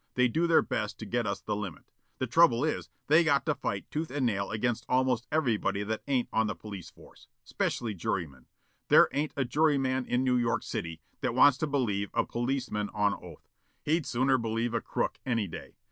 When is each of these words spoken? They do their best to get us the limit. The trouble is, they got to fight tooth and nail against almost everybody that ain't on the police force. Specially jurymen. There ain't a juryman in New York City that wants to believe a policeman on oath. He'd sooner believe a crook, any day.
They 0.15 0.27
do 0.27 0.47
their 0.47 0.63
best 0.63 0.97
to 0.97 1.05
get 1.05 1.27
us 1.27 1.41
the 1.41 1.55
limit. 1.55 1.91
The 2.17 2.25
trouble 2.25 2.63
is, 2.63 2.89
they 3.05 3.23
got 3.23 3.45
to 3.45 3.53
fight 3.53 3.85
tooth 3.91 4.09
and 4.09 4.25
nail 4.25 4.49
against 4.49 4.83
almost 4.89 5.27
everybody 5.31 5.83
that 5.83 6.01
ain't 6.07 6.27
on 6.33 6.47
the 6.47 6.55
police 6.55 6.89
force. 6.89 7.27
Specially 7.43 7.93
jurymen. 7.93 8.47
There 8.87 9.09
ain't 9.13 9.31
a 9.37 9.45
juryman 9.45 10.07
in 10.07 10.23
New 10.23 10.37
York 10.37 10.63
City 10.63 11.01
that 11.19 11.35
wants 11.35 11.59
to 11.59 11.67
believe 11.67 12.09
a 12.15 12.25
policeman 12.25 12.89
on 12.95 13.13
oath. 13.13 13.47
He'd 13.83 14.07
sooner 14.07 14.39
believe 14.39 14.73
a 14.73 14.81
crook, 14.81 15.19
any 15.23 15.45
day. 15.45 15.75